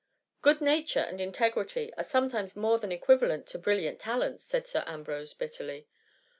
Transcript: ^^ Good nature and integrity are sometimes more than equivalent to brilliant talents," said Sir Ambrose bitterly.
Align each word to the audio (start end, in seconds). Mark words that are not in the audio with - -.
^^ 0.39 0.41
Good 0.41 0.61
nature 0.61 1.01
and 1.01 1.21
integrity 1.21 1.93
are 1.95 2.03
sometimes 2.03 2.55
more 2.55 2.79
than 2.79 2.91
equivalent 2.91 3.45
to 3.49 3.59
brilliant 3.59 3.99
talents," 3.99 4.43
said 4.43 4.65
Sir 4.65 4.83
Ambrose 4.87 5.35
bitterly. 5.35 5.87